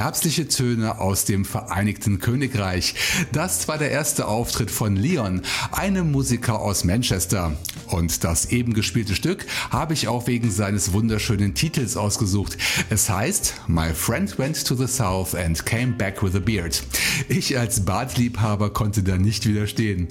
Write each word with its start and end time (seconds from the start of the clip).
Herbstliche 0.00 0.48
Töne 0.48 0.98
aus 0.98 1.26
dem 1.26 1.44
Vereinigten 1.44 2.20
Königreich. 2.20 2.94
Das 3.32 3.68
war 3.68 3.76
der 3.76 3.90
erste 3.90 4.28
Auftritt 4.28 4.70
von 4.70 4.96
Leon, 4.96 5.42
einem 5.72 6.10
Musiker 6.10 6.58
aus 6.62 6.84
Manchester. 6.84 7.52
Und 7.90 8.22
das 8.24 8.46
eben 8.46 8.72
gespielte 8.72 9.14
Stück 9.14 9.46
habe 9.70 9.94
ich 9.94 10.06
auch 10.06 10.26
wegen 10.26 10.50
seines 10.50 10.92
wunderschönen 10.92 11.54
Titels 11.54 11.96
ausgesucht. 11.96 12.56
Es 12.88 13.10
heißt 13.10 13.54
My 13.66 13.92
Friend 13.92 14.38
Went 14.38 14.64
to 14.64 14.76
the 14.76 14.86
South 14.86 15.34
and 15.34 15.66
Came 15.66 15.92
Back 15.92 16.22
with 16.22 16.36
a 16.36 16.38
Beard. 16.38 16.82
Ich 17.28 17.58
als 17.58 17.84
Bartliebhaber 17.84 18.70
konnte 18.70 19.02
da 19.02 19.16
nicht 19.16 19.46
widerstehen. 19.46 20.08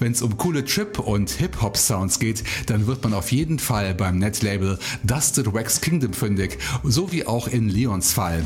Wenn 0.00 0.12
es 0.12 0.22
um 0.22 0.36
coole 0.36 0.64
Trip- 0.64 0.98
und 0.98 1.30
Hip-Hop-Sounds 1.30 2.18
geht, 2.18 2.42
dann 2.66 2.86
wird 2.86 3.04
man 3.04 3.14
auf 3.14 3.30
jeden 3.30 3.58
Fall 3.58 3.94
beim 3.94 4.18
Netlabel 4.18 4.78
Dusted 5.04 5.52
Wax 5.54 5.80
Kingdom 5.80 6.12
fündig, 6.12 6.58
so 6.82 7.12
wie 7.12 7.26
auch 7.26 7.46
in 7.46 7.68
Leons 7.68 8.12
Fall. 8.12 8.44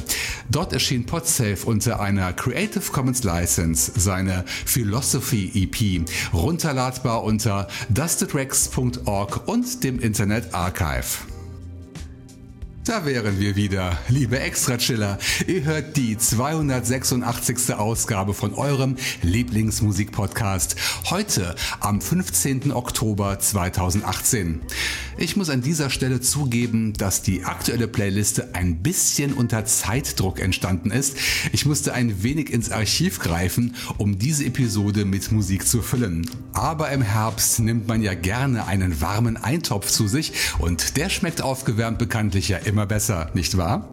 Dort 0.50 0.72
erschien 0.72 1.06
Podsafe 1.06 1.64
unter 1.64 2.00
einer 2.00 2.32
Creative 2.34 2.92
Commons 2.92 3.24
License 3.24 3.92
seine 3.96 4.44
Philosophy 4.46 5.50
EP, 5.54 6.06
runterladbar 6.34 7.24
unter 7.24 7.68
dustedrex.org 8.66 9.48
und 9.48 9.84
dem 9.84 9.98
Internet 10.00 10.54
Archive. 10.54 11.04
Da 12.84 13.04
wären 13.04 13.40
wir 13.40 13.56
wieder, 13.56 13.98
liebe 14.08 14.38
Extra-Chiller. 14.38 15.18
Ihr 15.48 15.64
hört 15.64 15.96
die 15.96 16.16
286. 16.16 17.74
Ausgabe 17.74 18.32
von 18.32 18.54
eurem 18.54 18.96
Lieblingsmusik-Podcast. 19.22 20.76
Heute 21.10 21.56
am 21.80 22.00
15. 22.00 22.70
Oktober 22.70 23.40
2018. 23.40 24.60
Ich 25.18 25.34
muss 25.34 25.48
an 25.48 25.62
dieser 25.62 25.88
Stelle 25.88 26.20
zugeben, 26.20 26.92
dass 26.92 27.22
die 27.22 27.44
aktuelle 27.44 27.88
Playliste 27.88 28.54
ein 28.54 28.82
bisschen 28.82 29.32
unter 29.32 29.64
Zeitdruck 29.64 30.40
entstanden 30.40 30.90
ist. 30.90 31.16
Ich 31.52 31.64
musste 31.64 31.94
ein 31.94 32.22
wenig 32.22 32.52
ins 32.52 32.70
Archiv 32.70 33.18
greifen, 33.18 33.76
um 33.96 34.18
diese 34.18 34.44
Episode 34.44 35.06
mit 35.06 35.32
Musik 35.32 35.66
zu 35.66 35.80
füllen. 35.80 36.30
Aber 36.52 36.90
im 36.90 37.00
Herbst 37.00 37.60
nimmt 37.60 37.88
man 37.88 38.02
ja 38.02 38.12
gerne 38.12 38.66
einen 38.66 39.00
warmen 39.00 39.38
Eintopf 39.38 39.90
zu 39.90 40.06
sich 40.06 40.32
und 40.58 40.98
der 40.98 41.08
schmeckt 41.08 41.40
aufgewärmt 41.40 41.98
bekanntlich 41.98 42.48
ja 42.48 42.58
immer 42.58 42.84
besser, 42.84 43.30
nicht 43.32 43.56
wahr? 43.56 43.90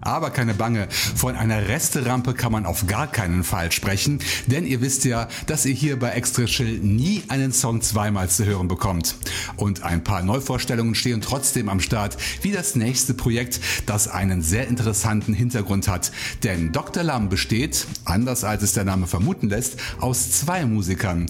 Aber 0.00 0.30
keine 0.30 0.54
Bange, 0.54 0.88
von 0.90 1.36
einer 1.36 1.68
Resterampe 1.68 2.34
kann 2.34 2.52
man 2.52 2.66
auf 2.66 2.86
gar 2.86 3.06
keinen 3.06 3.44
Fall 3.44 3.72
sprechen, 3.72 4.20
denn 4.46 4.66
ihr 4.66 4.80
wisst 4.80 5.04
ja, 5.04 5.28
dass 5.46 5.66
ihr 5.66 5.74
hier 5.74 5.98
bei 5.98 6.10
Extra 6.10 6.44
Chill 6.44 6.78
nie 6.78 7.22
einen 7.28 7.52
Song 7.52 7.80
zweimal 7.82 8.28
zu 8.28 8.44
hören 8.44 8.68
bekommt. 8.68 9.16
Und 9.56 9.82
ein 9.82 10.04
paar 10.04 10.22
Neuvorstellungen 10.22 10.94
stehen 10.94 11.20
trotzdem 11.20 11.68
am 11.68 11.80
Start, 11.80 12.16
wie 12.42 12.52
das 12.52 12.74
nächste 12.74 13.14
Projekt, 13.14 13.60
das 13.86 14.08
einen 14.08 14.42
sehr 14.42 14.68
interessanten 14.68 15.34
Hintergrund 15.34 15.88
hat. 15.88 16.12
Denn 16.42 16.72
Dr. 16.72 17.02
Lam 17.02 17.28
besteht, 17.28 17.86
anders 18.04 18.44
als 18.44 18.62
es 18.62 18.72
der 18.72 18.84
Name 18.84 19.06
vermuten 19.06 19.48
lässt, 19.48 19.78
aus 20.00 20.30
zwei 20.32 20.64
Musikern. 20.64 21.26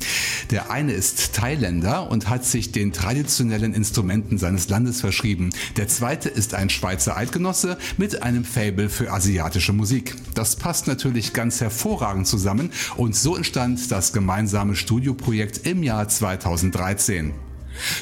Der 0.50 0.70
eine 0.70 0.92
ist 0.92 1.34
Thailänder 1.34 2.10
und 2.10 2.28
hat 2.28 2.44
sich 2.44 2.72
den 2.72 2.92
traditionellen 2.92 3.74
Instrumenten 3.74 4.38
seines 4.38 4.68
Landes 4.68 5.00
verschrieben. 5.00 5.50
Der 5.76 5.88
zweite 5.88 6.28
ist 6.28 6.54
ein 6.54 6.70
Schweizer 6.70 7.16
Eidgenosse 7.16 7.78
mit 7.96 8.22
einem 8.22 8.44
Fable 8.68 8.90
für 8.90 9.10
asiatische 9.10 9.72
Musik. 9.72 10.14
Das 10.34 10.56
passt 10.56 10.88
natürlich 10.88 11.32
ganz 11.32 11.60
hervorragend 11.60 12.26
zusammen 12.26 12.70
und 12.96 13.16
so 13.16 13.34
entstand 13.34 13.90
das 13.90 14.12
gemeinsame 14.12 14.76
Studioprojekt 14.76 15.66
im 15.66 15.82
Jahr 15.82 16.08
2013. 16.08 17.32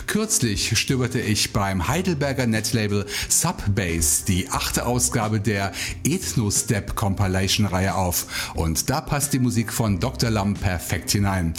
Kürzlich 0.06 0.76
stöberte 0.76 1.20
ich 1.20 1.52
beim 1.52 1.86
Heidelberger 1.86 2.46
Netlabel 2.46 3.06
Subbase 3.28 4.24
die 4.26 4.48
achte 4.50 4.86
Ausgabe 4.86 5.38
der 5.38 5.72
Ethno-Step 6.02 6.96
Compilation 6.96 7.66
Reihe 7.66 7.94
auf 7.94 8.52
und 8.54 8.90
da 8.90 9.00
passt 9.00 9.34
die 9.34 9.38
Musik 9.38 9.72
von 9.72 10.00
Dr. 10.00 10.30
Lam 10.30 10.54
perfekt 10.54 11.10
hinein. 11.12 11.54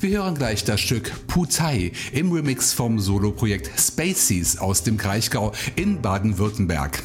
Wir 0.00 0.18
hören 0.18 0.36
gleich 0.36 0.64
das 0.64 0.80
Stück 0.80 1.12
Putai 1.26 1.92
im 2.12 2.32
Remix 2.32 2.72
vom 2.72 3.00
Soloprojekt 3.00 3.70
Spaceys 3.78 4.56
aus 4.58 4.82
dem 4.82 4.96
Kraichgau 4.96 5.52
in 5.74 6.00
Baden-Württemberg. 6.00 7.02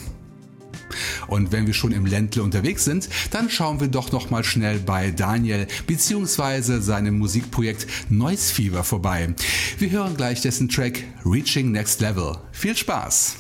Und 1.28 1.52
wenn 1.52 1.68
wir 1.68 1.74
schon 1.74 1.92
im 1.92 2.06
Ländle 2.06 2.44
unterwegs 2.44 2.86
sind, 2.86 3.10
dann 3.32 3.50
schauen 3.50 3.80
wir 3.80 3.88
doch 3.88 4.12
noch 4.12 4.30
mal 4.30 4.44
schnell 4.44 4.80
bei 4.80 5.12
Daniel 5.12 5.68
bzw. 5.88 6.80
seinem 6.80 7.18
Musikprojekt 7.18 7.88
Noise 8.10 8.54
Fever 8.54 8.84
vorbei. 8.84 9.34
Wir 9.78 9.92
hören 9.92 10.16
gleich 10.18 10.42
dessen 10.42 10.70
Track 10.70 11.04
Reaching 11.26 11.72
Next 11.72 12.02
Level. 12.02 12.38
Viel 12.52 12.76
Spaß! 12.76 13.38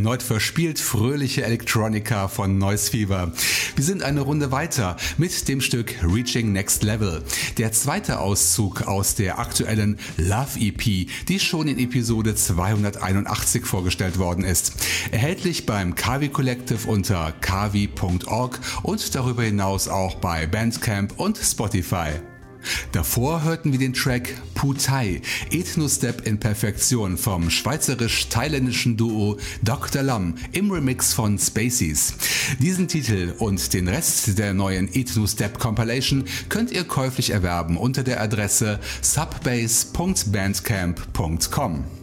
Erneut 0.00 0.22
verspielt 0.22 0.78
fröhliche 0.78 1.44
Electronica 1.44 2.28
von 2.28 2.56
Noise 2.56 2.90
Fever. 2.90 3.32
Wir 3.76 3.84
sind 3.84 4.02
eine 4.02 4.22
Runde 4.22 4.50
weiter 4.50 4.96
mit 5.18 5.46
dem 5.46 5.60
Stück 5.60 5.94
Reaching 6.02 6.52
Next 6.52 6.82
Level. 6.82 7.22
Der 7.58 7.70
zweite 7.72 8.18
Auszug 8.18 8.88
aus 8.88 9.14
der 9.14 9.38
aktuellen 9.38 9.98
Love 10.16 10.58
EP, 10.58 11.06
die 11.28 11.38
schon 11.38 11.68
in 11.68 11.78
Episode 11.78 12.34
281 12.34 13.66
vorgestellt 13.66 14.18
worden 14.18 14.42
ist. 14.42 14.72
Erhältlich 15.10 15.66
beim 15.66 15.94
Kavi 15.94 16.30
Collective 16.30 16.88
unter 16.88 17.34
kavi.org 17.42 18.58
und 18.82 19.14
darüber 19.14 19.42
hinaus 19.42 19.86
auch 19.86 20.14
bei 20.14 20.46
Bandcamp 20.46 21.20
und 21.20 21.36
Spotify. 21.36 22.12
Davor 22.92 23.42
hörten 23.44 23.72
wir 23.72 23.78
den 23.78 23.92
Track 23.92 24.34
Putai, 24.60 25.22
Ethno-Step 25.50 26.26
in 26.26 26.38
Perfektion 26.38 27.16
vom 27.16 27.48
schweizerisch-thailändischen 27.48 28.98
Duo 28.98 29.38
Dr. 29.62 30.02
Lam 30.02 30.34
im 30.52 30.70
Remix 30.70 31.14
von 31.14 31.38
Spaceys. 31.38 32.12
Diesen 32.58 32.86
Titel 32.86 33.32
und 33.38 33.72
den 33.72 33.88
Rest 33.88 34.38
der 34.38 34.52
neuen 34.52 34.92
Ethno-Step 34.92 35.58
Compilation 35.58 36.24
könnt 36.50 36.72
ihr 36.72 36.84
käuflich 36.84 37.30
erwerben 37.30 37.78
unter 37.78 38.02
der 38.02 38.20
Adresse 38.20 38.80
subbase.bandcamp.com. 39.00 41.99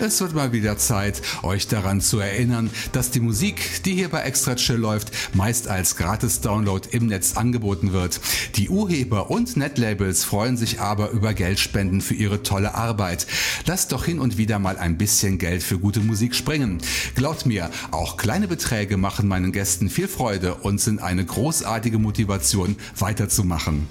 Es 0.00 0.20
wird 0.20 0.32
mal 0.32 0.52
wieder 0.52 0.78
Zeit, 0.78 1.22
euch 1.42 1.66
daran 1.66 2.00
zu 2.00 2.20
erinnern, 2.20 2.70
dass 2.92 3.10
die 3.10 3.18
Musik, 3.18 3.82
die 3.84 3.94
hier 3.94 4.08
bei 4.08 4.20
Extra 4.20 4.54
Chill 4.54 4.76
läuft, 4.76 5.10
meist 5.34 5.66
als 5.66 5.96
Gratis-Download 5.96 6.88
im 6.92 7.06
Netz 7.06 7.36
angeboten 7.36 7.92
wird. 7.92 8.20
Die 8.54 8.68
Urheber 8.68 9.28
und 9.28 9.56
Netlabels 9.56 10.22
freuen 10.22 10.56
sich 10.56 10.80
aber 10.80 11.10
über 11.10 11.34
Geldspenden 11.34 12.00
für 12.00 12.14
ihre 12.14 12.44
tolle 12.44 12.76
Arbeit. 12.76 13.26
Lasst 13.66 13.90
doch 13.90 14.04
hin 14.04 14.20
und 14.20 14.38
wieder 14.38 14.60
mal 14.60 14.78
ein 14.78 14.98
bisschen 14.98 15.36
Geld 15.36 15.64
für 15.64 15.80
gute 15.80 16.00
Musik 16.00 16.36
springen. 16.36 16.78
Glaubt 17.16 17.44
mir, 17.44 17.68
auch 17.90 18.16
kleine 18.16 18.46
Beträge 18.46 18.98
machen 18.98 19.26
meinen 19.26 19.50
Gästen 19.50 19.90
viel 19.90 20.06
Freude 20.06 20.54
und 20.54 20.80
sind 20.80 21.02
eine 21.02 21.24
großartige 21.24 21.98
Motivation, 21.98 22.76
weiterzumachen. 22.96 23.88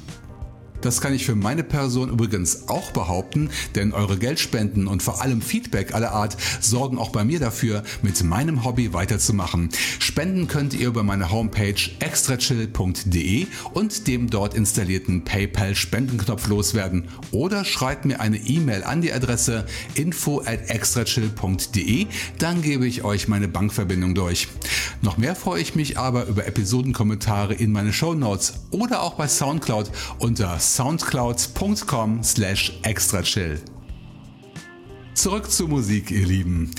Das 0.81 1.01
kann 1.01 1.13
ich 1.13 1.25
für 1.25 1.35
meine 1.35 1.63
Person 1.63 2.09
übrigens 2.09 2.67
auch 2.69 2.91
behaupten, 2.91 3.49
denn 3.75 3.93
eure 3.93 4.17
Geldspenden 4.17 4.87
und 4.87 5.01
vor 5.01 5.21
allem 5.21 5.41
Feedback 5.41 5.93
aller 5.93 6.11
Art 6.11 6.37
sorgen 6.61 6.97
auch 6.97 7.09
bei 7.09 7.23
mir 7.23 7.39
dafür, 7.39 7.83
mit 8.01 8.23
meinem 8.23 8.63
Hobby 8.63 8.93
weiterzumachen. 8.93 9.69
Spenden 9.99 10.47
könnt 10.47 10.73
ihr 10.73 10.87
über 10.87 11.03
meine 11.03 11.31
Homepage 11.31 11.75
extrachill.de 11.99 13.47
und 13.73 14.07
dem 14.07 14.29
dort 14.29 14.53
installierten 14.53 15.23
PayPal 15.23 15.75
Spendenknopf 15.75 16.47
loswerden 16.47 17.05
oder 17.31 17.65
schreibt 17.65 18.05
mir 18.05 18.19
eine 18.19 18.37
E-Mail 18.37 18.83
an 18.83 19.01
die 19.01 19.11
Adresse 19.11 19.65
info 19.95 20.41
at 20.41 20.69
extrachill.de, 20.69 22.07
dann 22.37 22.61
gebe 22.61 22.85
ich 22.85 23.03
euch 23.03 23.27
meine 23.27 23.47
Bankverbindung 23.47 24.13
durch. 24.13 24.47
Noch 25.01 25.17
mehr 25.17 25.35
freue 25.35 25.61
ich 25.61 25.75
mich 25.75 25.97
aber 25.97 26.25
über 26.25 26.45
Episodenkommentare 26.45 27.53
in 27.53 27.71
meine 27.71 27.93
Show 27.93 28.13
Notes 28.13 28.53
oder 28.71 29.01
auch 29.01 29.15
bei 29.15 29.27
Soundcloud 29.27 29.91
unter 30.19 30.59
soundcloud.com 30.75 32.23
slash 32.23 32.80
extrachill. 32.84 33.60
Zurück 35.13 35.49
zur 35.49 35.67
Musik, 35.67 36.12
ihr 36.12 36.25
Lieben. 36.27 36.71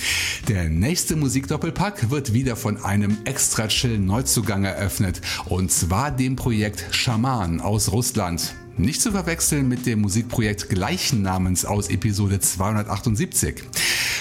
Der 0.46 0.68
nächste 0.68 1.16
Musikdoppelpack 1.16 2.10
wird 2.10 2.32
wieder 2.32 2.54
von 2.54 2.76
einem 2.84 3.18
extra 3.24 3.66
chill 3.66 3.98
Neuzugang 3.98 4.64
eröffnet 4.64 5.20
und 5.46 5.72
zwar 5.72 6.12
dem 6.12 6.36
Projekt 6.36 6.94
Shaman 6.94 7.60
aus 7.60 7.90
Russland. 7.90 8.54
Nicht 8.78 9.02
zu 9.02 9.10
verwechseln 9.10 9.68
mit 9.68 9.86
dem 9.86 10.02
Musikprojekt 10.02 10.68
gleichen 10.68 11.20
Namens 11.20 11.64
aus 11.64 11.90
Episode 11.90 12.38
278. 12.38 13.64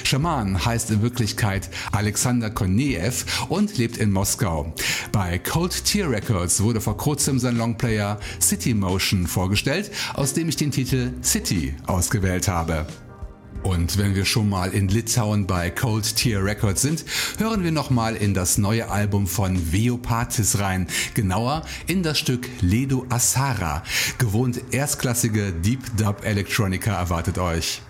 Shaman 0.03 0.65
heißt 0.65 0.89
in 0.89 1.03
Wirklichkeit 1.03 1.69
Alexander 1.91 2.49
Korneev 2.49 3.45
und 3.49 3.77
lebt 3.77 3.97
in 3.97 4.11
Moskau. 4.11 4.73
Bei 5.11 5.37
Cold 5.37 5.85
Tear 5.85 6.09
Records 6.09 6.63
wurde 6.63 6.81
vor 6.81 6.97
kurzem 6.97 7.37
sein 7.37 7.55
Longplayer 7.55 8.19
City 8.41 8.73
Motion 8.73 9.27
vorgestellt, 9.27 9.91
aus 10.15 10.33
dem 10.33 10.49
ich 10.49 10.55
den 10.55 10.71
Titel 10.71 11.13
City 11.21 11.75
ausgewählt 11.85 12.47
habe. 12.47 12.87
Und 13.63 13.97
wenn 13.97 14.15
wir 14.15 14.25
schon 14.25 14.49
mal 14.49 14.71
in 14.71 14.87
Litauen 14.87 15.47
bei 15.47 15.69
Cold 15.69 16.15
Tear 16.15 16.43
Records 16.43 16.81
sind, 16.81 17.05
hören 17.37 17.63
wir 17.63 17.71
nochmal 17.71 18.15
in 18.15 18.33
das 18.33 18.57
neue 18.57 18.89
Album 18.89 19.27
von 19.27 19.71
Veopatis 19.71 20.59
rein. 20.59 20.87
Genauer 21.13 21.63
in 21.87 22.03
das 22.03 22.19
Stück 22.19 22.47
Ledo 22.61 23.05
Asara. 23.09 23.83
Gewohnt 24.17 24.61
erstklassige 24.71 25.51
Deep 25.51 25.79
Dub 25.97 26.23
Electronica 26.23 26.93
erwartet 26.93 27.37
euch. 27.37 27.81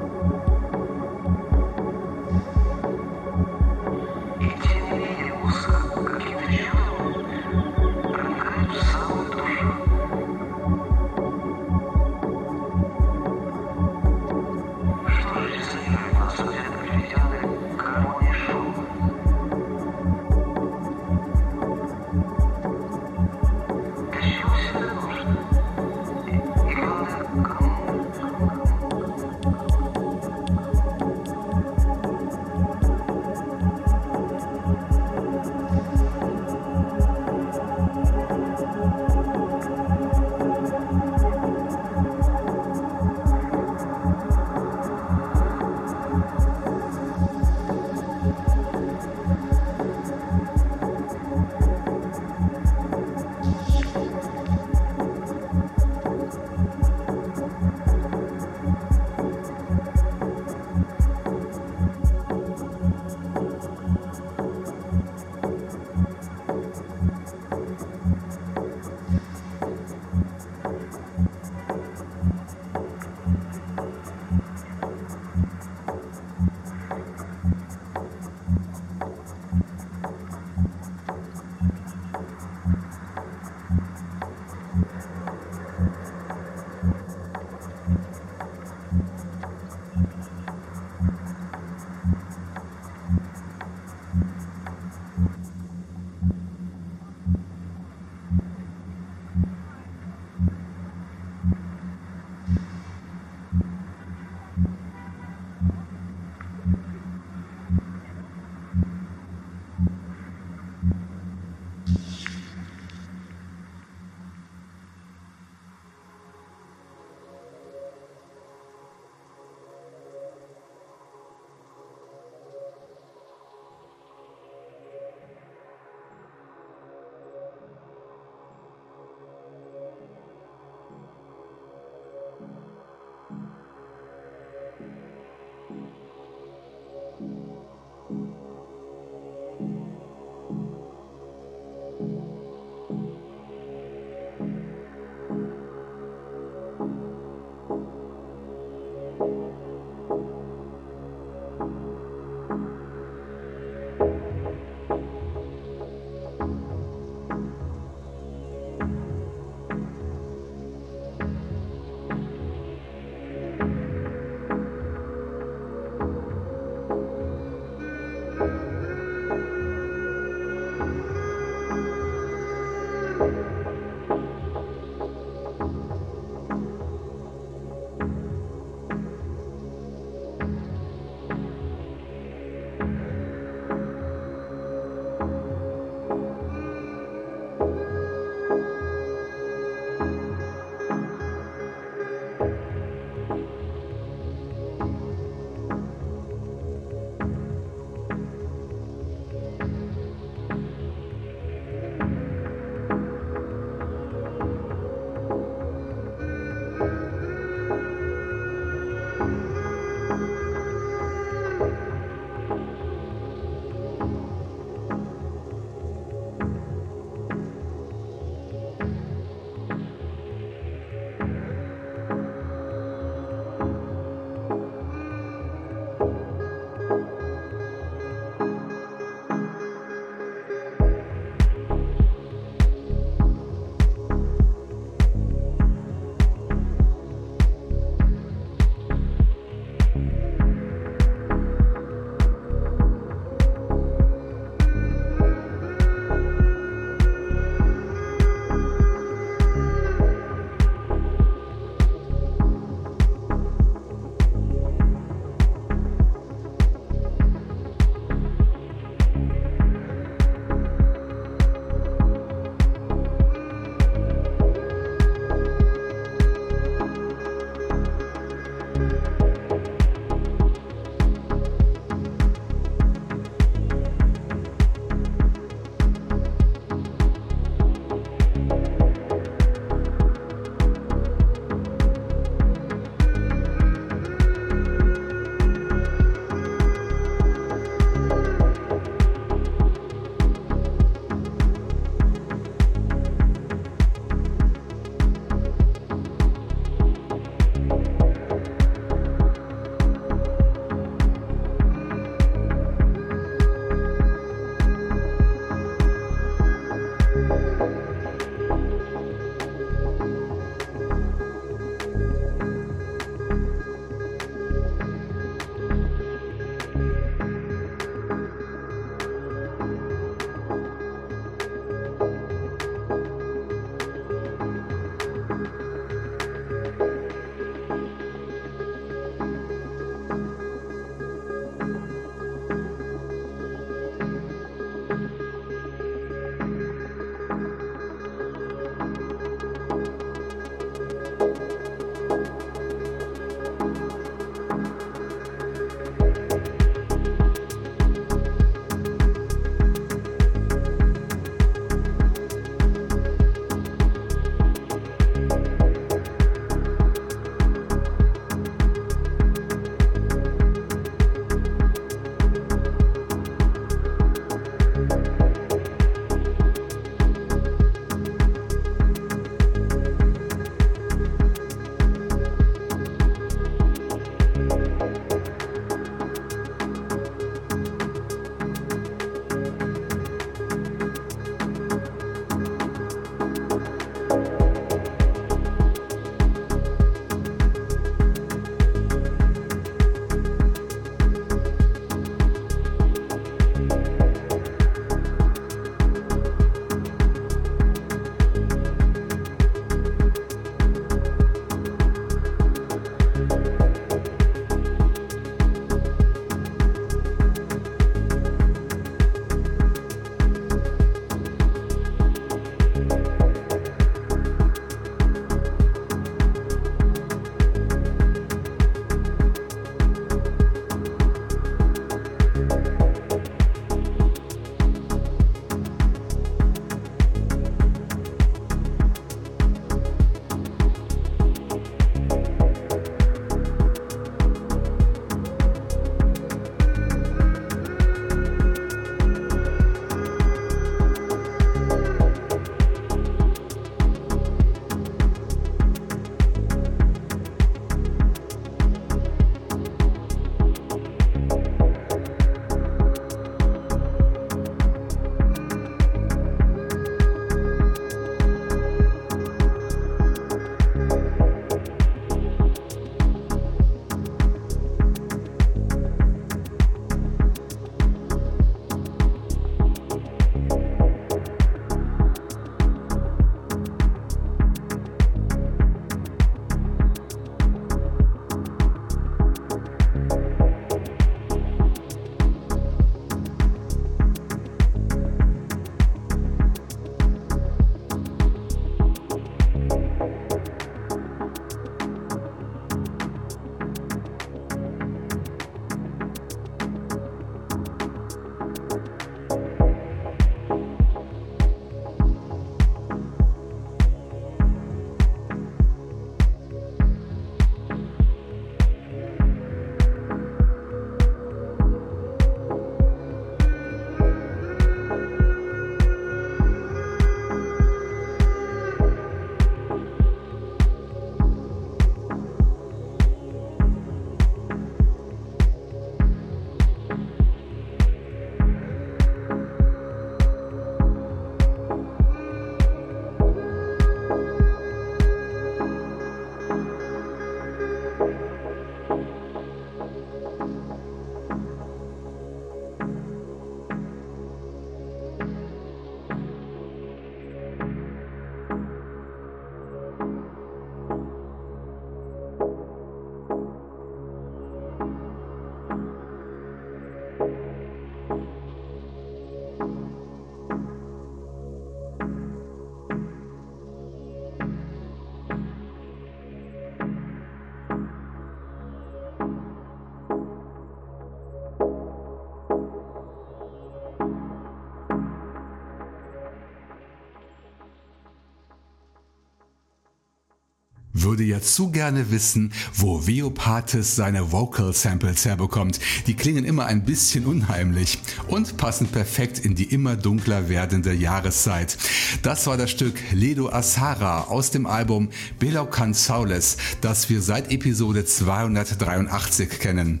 Würde 581.02 581.24
ja 581.24 581.40
zu 581.40 581.70
gerne 581.70 582.10
wissen, 582.10 582.52
wo 582.74 583.06
Veopatis 583.06 583.96
seine 583.96 584.32
Vocal 584.32 584.72
Samples 584.72 585.24
herbekommt. 585.24 585.80
Die 586.06 586.14
klingen 586.14 586.44
immer 586.44 586.66
ein 586.66 586.84
bisschen 586.84 587.26
unheimlich 587.26 587.98
und 588.28 588.56
passen 588.56 588.88
perfekt 588.88 589.38
in 589.38 589.54
die 589.54 589.64
immer 589.64 589.96
dunkler 589.96 590.48
werdende 590.48 590.92
Jahreszeit. 590.92 591.78
Das 592.22 592.46
war 592.46 592.56
das 592.56 592.70
Stück 592.70 592.94
Ledo 593.12 593.50
Asara 593.50 594.22
aus 594.24 594.50
dem 594.50 594.66
Album 594.66 595.10
Belau 595.38 595.68
Saules, 595.92 596.56
das 596.80 597.08
wir 597.08 597.22
seit 597.22 597.50
Episode 597.50 598.04
283 598.04 599.58
kennen. 599.58 600.00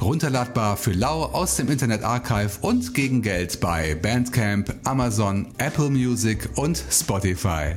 Runterladbar 0.00 0.76
für 0.76 0.92
Lau 0.92 1.24
aus 1.24 1.56
dem 1.56 1.68
Internet 1.68 2.02
Archive 2.02 2.52
und 2.60 2.94
gegen 2.94 3.22
Geld 3.22 3.60
bei 3.60 3.94
Bandcamp, 3.94 4.74
Amazon, 4.84 5.48
Apple 5.58 5.90
Music 5.90 6.48
und 6.56 6.82
Spotify. 6.90 7.74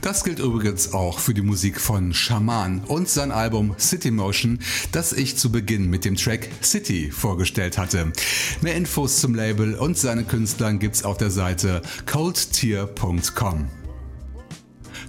Das 0.00 0.24
gilt 0.24 0.38
übrigens 0.38 0.92
auch 0.92 1.18
für 1.18 1.34
die 1.34 1.42
Musik 1.42 1.80
von 1.80 2.14
Shaman 2.14 2.82
und 2.86 3.08
sein 3.08 3.32
Album 3.32 3.74
City 3.78 4.10
Motion, 4.10 4.58
das 4.92 5.12
ich 5.12 5.36
zu 5.36 5.50
Beginn 5.50 5.88
mit 5.88 6.04
dem 6.04 6.16
Track 6.16 6.48
City 6.62 7.10
vorgestellt 7.10 7.78
hatte. 7.78 8.12
Mehr 8.60 8.74
Infos 8.74 9.20
zum 9.20 9.34
Label 9.34 9.74
und 9.74 9.98
seinen 9.98 10.26
Künstlern 10.26 10.78
gibt's 10.78 11.04
auf 11.04 11.16
der 11.16 11.30
Seite 11.30 11.82
coldtier.com. 12.06 13.79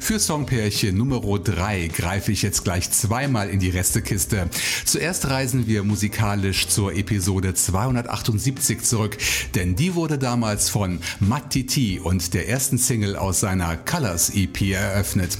Für 0.02 0.20
Songpärchen 0.20 0.98
Nummer 0.98 1.22
3 1.22 1.88
greife 1.88 2.32
ich 2.32 2.42
jetzt 2.42 2.64
gleich 2.64 2.90
zweimal 2.90 3.50
in 3.50 3.60
die 3.60 3.70
Restekiste. 3.70 4.50
Zuerst 4.84 5.30
reisen 5.30 5.68
wir 5.68 5.84
musikalisch 5.84 6.68
zur 6.68 6.96
Episode 6.96 7.54
278 7.54 8.82
zurück, 8.82 9.18
denn 9.54 9.76
die 9.76 9.94
wurde 9.94 10.18
damals 10.18 10.70
von 10.70 11.00
Matti 11.20 11.68
T 11.68 12.00
und 12.00 12.34
der 12.34 12.50
ersten 12.50 12.80
Single 12.80 13.16
aus 13.16 13.42
seiner 13.42 13.78
Colors 13.78 14.32
EP 14.36 14.72
eröffnet. 14.72 15.38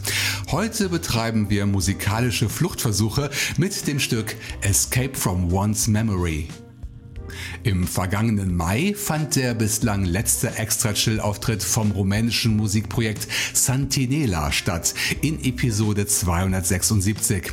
Heute 0.52 0.90
betreiben 0.90 1.50
wir 1.50 1.66
musikalische 1.66 2.48
Fluchtversuche 2.48 3.32
mit 3.58 3.88
dem 3.88 4.00
Stück 4.00 4.36
Escape 4.62 5.16
from 5.16 5.52
One's 5.52 5.88
Memory. 5.88 6.48
Im 7.64 7.86
vergangenen 7.86 8.56
Mai 8.56 8.96
fand 8.98 9.36
der 9.36 9.54
bislang 9.54 10.04
letzte 10.04 10.56
Extra-Chill-Auftritt 10.56 11.62
vom 11.62 11.92
rumänischen 11.92 12.58
Musikprojekt 12.58 13.28
Santinela 13.54 14.52
statt 14.52 14.96
in 15.22 15.44
Episode 15.44 16.08
276. 16.08 17.52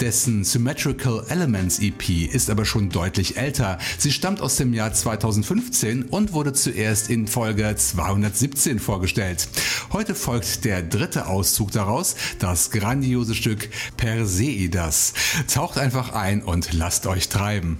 Dessen 0.00 0.42
Symmetrical 0.42 1.24
Elements 1.28 1.80
EP 1.80 2.32
ist 2.32 2.48
aber 2.48 2.64
schon 2.64 2.88
deutlich 2.88 3.36
älter. 3.36 3.78
Sie 3.98 4.10
stammt 4.10 4.40
aus 4.40 4.56
dem 4.56 4.72
Jahr 4.72 4.94
2015 4.94 6.04
und 6.04 6.32
wurde 6.32 6.54
zuerst 6.54 7.10
in 7.10 7.26
Folge 7.26 7.74
217 7.76 8.78
vorgestellt. 8.78 9.48
Heute 9.92 10.14
folgt 10.14 10.64
der 10.64 10.82
dritte 10.82 11.26
Auszug 11.26 11.72
daraus, 11.72 12.16
das 12.38 12.70
grandiose 12.70 13.34
Stück 13.34 13.68
Perseidas. 13.98 15.12
Taucht 15.52 15.76
einfach 15.76 16.14
ein 16.14 16.42
und 16.42 16.72
lasst 16.72 17.06
euch 17.06 17.28
treiben. 17.28 17.78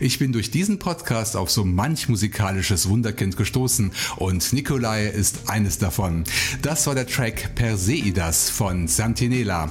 Ich 0.00 0.18
bin 0.18 0.32
durch 0.32 0.50
diesen 0.50 0.78
Podcast 0.78 1.36
auf 1.36 1.50
so 1.50 1.62
manch 1.62 2.08
musikalisches 2.08 2.88
Wunderkind 2.88 3.36
gestoßen 3.36 3.92
und 4.16 4.54
Nikolai 4.54 5.08
ist 5.08 5.50
eines 5.50 5.76
davon. 5.76 6.24
Das 6.62 6.86
war 6.86 6.94
der 6.94 7.06
Track 7.06 7.54
Perseidas 7.54 8.48
von 8.48 8.88
Santinela. 8.88 9.70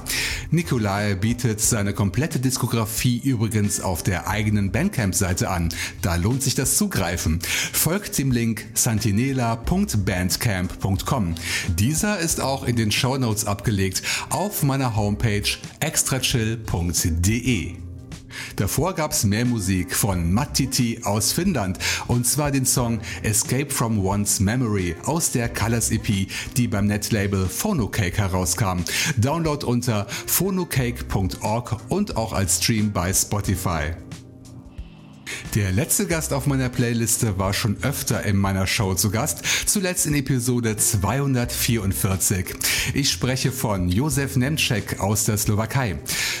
Nikolai 0.52 1.16
bietet 1.16 1.60
seine 1.60 1.94
komplette 1.94 2.38
Diskografie 2.38 3.18
übrigens 3.18 3.80
auf 3.80 4.04
der 4.04 4.28
eigenen 4.28 4.70
Bandcamp-Seite 4.70 5.50
an. 5.50 5.70
Da 6.00 6.14
lohnt 6.14 6.44
sich 6.44 6.54
das 6.54 6.76
Zugreifen. 6.76 7.40
Folgt 7.72 8.16
dem 8.18 8.30
Link 8.30 8.66
santinela.bandcamp.com. 8.74 11.34
Dieser 11.76 12.20
ist 12.20 12.40
auch 12.40 12.62
in 12.62 12.76
den 12.76 12.92
Show 12.92 13.18
Notes 13.18 13.46
abgelegt 13.46 14.04
auf 14.30 14.62
meiner 14.62 14.94
Homepage 14.94 15.42
extrachill.de. 15.80 17.89
Davor 18.56 18.94
gab's 18.94 19.24
mehr 19.24 19.44
Musik 19.44 19.94
von 19.94 20.32
Mattiti 20.32 21.00
aus 21.04 21.32
Finnland 21.32 21.78
und 22.06 22.26
zwar 22.26 22.50
den 22.50 22.66
Song 22.66 23.00
Escape 23.22 23.70
from 23.70 24.04
One's 24.04 24.40
Memory 24.40 24.96
aus 25.04 25.32
der 25.32 25.48
Colors 25.48 25.90
EP, 25.90 26.28
die 26.56 26.68
beim 26.68 26.86
Netlabel 26.86 27.46
Phonocake 27.46 28.18
herauskam. 28.18 28.84
Download 29.16 29.64
unter 29.64 30.06
phonocake.org 30.26 31.76
und 31.88 32.16
auch 32.16 32.32
als 32.32 32.58
Stream 32.58 32.92
bei 32.92 33.12
Spotify. 33.12 33.94
Der 35.54 35.72
letzte 35.72 36.06
Gast 36.06 36.32
auf 36.32 36.46
meiner 36.46 36.68
Playliste 36.68 37.38
war 37.38 37.52
schon 37.52 37.76
öfter 37.82 38.22
in 38.24 38.36
meiner 38.36 38.66
Show 38.66 38.94
zu 38.94 39.10
Gast, 39.10 39.42
zuletzt 39.66 40.06
in 40.06 40.14
Episode 40.14 40.76
244. 40.76 42.54
Ich 42.94 43.10
spreche 43.10 43.50
von 43.50 43.88
Josef 43.88 44.36
Nemcek 44.36 45.00
aus 45.00 45.24
der 45.24 45.38
Slowakei. 45.38 45.98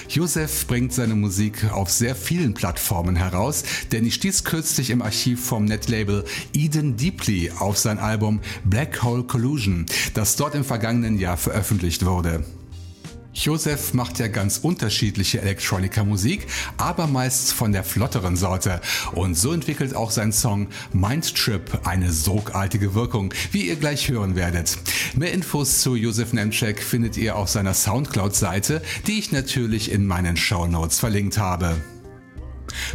Josef 0.08 0.66
bringt 0.66 0.92
seine 0.92 1.14
Musik 1.14 1.70
auf 1.72 1.90
sehr 1.90 2.14
vielen 2.14 2.54
Plattformen 2.54 3.16
heraus, 3.16 3.64
denn 3.92 4.06
ich 4.06 4.14
stieß 4.14 4.44
kürzlich 4.44 4.90
im 4.90 5.02
Archiv 5.02 5.44
vom 5.44 5.64
Netlabel 5.64 6.24
Eden 6.52 6.96
Deeply 6.96 7.50
auf 7.58 7.78
sein 7.78 7.98
Album 7.98 8.40
Black 8.64 9.02
Hole 9.02 9.24
Collusion, 9.24 9.86
das 10.14 10.36
dort 10.36 10.54
im 10.54 10.64
vergangenen 10.64 11.18
Jahr 11.18 11.36
veröffentlicht 11.36 12.06
wurde. 12.06 12.44
Josef 13.32 13.94
macht 13.94 14.18
ja 14.18 14.28
ganz 14.28 14.58
unterschiedliche 14.58 15.40
Elektronika-Musik, 15.40 16.46
aber 16.76 17.06
meist 17.06 17.52
von 17.52 17.72
der 17.72 17.84
flotteren 17.84 18.36
Sorte. 18.36 18.80
Und 19.12 19.36
so 19.36 19.52
entwickelt 19.52 19.94
auch 19.94 20.10
sein 20.10 20.32
Song 20.32 20.68
Mind 20.92 21.34
Trip 21.36 21.80
eine 21.84 22.12
sogartige 22.12 22.94
Wirkung, 22.94 23.32
wie 23.52 23.68
ihr 23.68 23.76
gleich 23.76 24.08
hören 24.08 24.34
werdet. 24.34 24.78
Mehr 25.14 25.32
Infos 25.32 25.80
zu 25.80 25.94
Josef 25.96 26.32
Nemcek 26.32 26.82
findet 26.82 27.16
ihr 27.16 27.36
auf 27.36 27.48
seiner 27.48 27.74
Soundcloud-Seite, 27.74 28.82
die 29.06 29.18
ich 29.18 29.32
natürlich 29.32 29.92
in 29.92 30.06
meinen 30.06 30.36
Show 30.36 30.66
Notes 30.66 30.98
verlinkt 30.98 31.38
habe. 31.38 31.76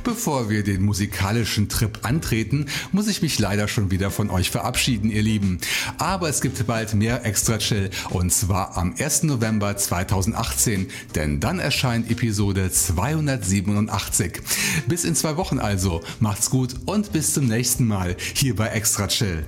Bevor 0.04 0.50
wir 0.50 0.64
den 0.64 0.84
musikalischen 0.84 1.70
Trip 1.70 2.00
antreten, 2.04 2.68
muss 2.92 3.08
ich 3.08 3.22
mich 3.22 3.40
leider 3.40 3.68
schon 3.68 3.92
wieder 3.92 4.12
von 4.12 4.30
euch 4.30 4.52
verabschieden, 4.52 5.10
ihr 5.10 5.22
Lieben. 5.22 5.60
Aber 5.98 6.30
es 6.30 6.42
gibt 6.42 6.66
bald 6.68 6.94
mehr 6.94 7.26
Extra 7.26 7.58
Chill 7.58 7.90
und 8.10 8.32
zwar 8.32 8.78
am 8.78 8.96
1. 8.98 9.24
November 9.24 9.76
2018, 9.76 10.88
denn 11.16 11.40
dann 11.40 11.60
erscheint 11.60 12.10
Episode 12.12 12.72
287. 12.72 14.42
Bis 14.88 15.04
in 15.04 15.16
zwei 15.16 15.38
Wochen 15.38 15.60
also. 15.60 16.02
Macht's 16.20 16.50
gut 16.50 16.76
und 16.86 17.12
bis 17.12 17.34
zum 17.34 17.48
nächsten 17.48 17.88
Mal 17.88 18.16
hier 18.34 18.56
bei 18.56 18.68
Extra 18.68 19.08
Chill. 19.08 19.46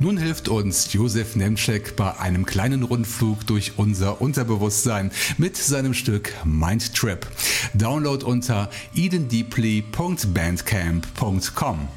Nun 0.00 0.16
hilft 0.16 0.48
uns 0.48 0.92
Josef 0.92 1.34
Nemcek 1.34 1.96
bei 1.96 2.16
einem 2.20 2.46
kleinen 2.46 2.84
Rundflug 2.84 3.44
durch 3.48 3.72
unser 3.78 4.20
Unterbewusstsein 4.20 5.10
mit 5.38 5.56
seinem 5.56 5.92
Stück 5.92 6.32
Mind 6.44 6.94
Trip. 6.94 7.26
Download 7.74 8.24
unter 8.24 8.70
edendeeply.bandcamp.com. 8.94 11.88